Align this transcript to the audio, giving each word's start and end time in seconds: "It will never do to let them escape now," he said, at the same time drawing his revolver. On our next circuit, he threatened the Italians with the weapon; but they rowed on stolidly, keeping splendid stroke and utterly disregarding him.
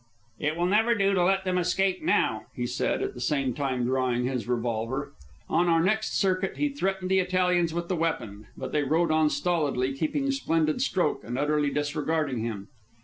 "It 0.39 0.55
will 0.57 0.65
never 0.65 0.95
do 0.95 1.13
to 1.13 1.23
let 1.23 1.43
them 1.43 1.59
escape 1.59 2.01
now," 2.01 2.47
he 2.55 2.65
said, 2.65 3.03
at 3.03 3.13
the 3.13 3.21
same 3.21 3.53
time 3.53 3.85
drawing 3.85 4.25
his 4.25 4.47
revolver. 4.47 5.13
On 5.47 5.69
our 5.69 5.83
next 5.83 6.17
circuit, 6.17 6.57
he 6.57 6.69
threatened 6.69 7.11
the 7.11 7.19
Italians 7.19 7.71
with 7.71 7.87
the 7.87 7.95
weapon; 7.95 8.47
but 8.57 8.71
they 8.71 8.81
rowed 8.81 9.11
on 9.11 9.29
stolidly, 9.29 9.93
keeping 9.93 10.31
splendid 10.31 10.81
stroke 10.81 11.23
and 11.23 11.37
utterly 11.37 11.69
disregarding 11.69 12.39
him. 12.39 12.67